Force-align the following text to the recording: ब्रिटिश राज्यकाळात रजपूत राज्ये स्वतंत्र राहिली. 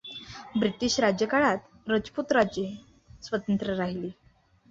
ब्रिटिश 0.59 0.99
राज्यकाळात 0.99 1.89
रजपूत 1.89 2.31
राज्ये 2.31 2.65
स्वतंत्र 3.23 3.73
राहिली. 3.73 4.09